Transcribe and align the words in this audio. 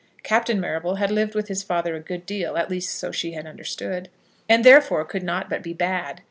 Captain 0.23 0.59
Marrable 0.59 0.95
had 0.95 1.11
lived 1.11 1.35
with 1.35 1.47
his 1.47 1.61
father 1.61 1.93
a 1.95 1.99
good 1.99 2.25
deal, 2.25 2.57
at 2.57 2.71
least, 2.71 2.97
so 2.97 3.11
she 3.11 3.33
had 3.33 3.45
understood, 3.45 4.09
and 4.49 4.63
therefore 4.65 5.05
could 5.05 5.21
not 5.21 5.47
but 5.47 5.61
be 5.61 5.73
bad. 5.73 6.19